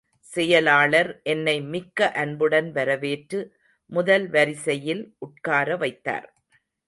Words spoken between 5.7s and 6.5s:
வைத்தார்.